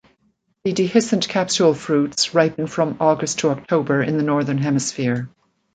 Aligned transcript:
The 0.63 0.73
dehiscent 0.73 1.29
capsule 1.29 1.75
fruits 1.75 2.33
ripen 2.33 2.65
from 2.65 2.97
August 2.99 3.37
to 3.37 3.51
October 3.51 4.01
in 4.01 4.17
the 4.17 4.23
northern 4.23 4.57
hemisphere. 4.57 5.29